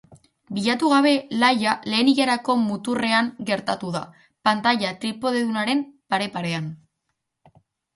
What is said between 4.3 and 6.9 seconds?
pantaila tripodedunaren pare-parean.